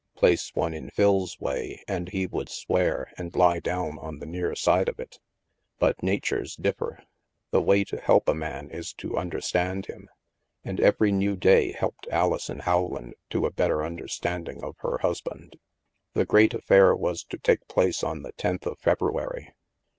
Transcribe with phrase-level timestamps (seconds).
[0.15, 4.55] Place one in Phil's way, and he would swear, and lie down on the near
[4.55, 5.19] side of it
[5.77, 7.03] But natures differ.
[7.51, 10.09] The way to help a man is to understand him.
[10.63, 15.21] And every new day helped Ali son Howland to a better imderstanding of her hus
[15.21, 15.57] band.
[16.13, 19.53] The great affair was to take place on the tenth of February.